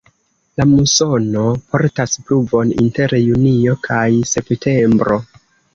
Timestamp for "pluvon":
2.31-2.73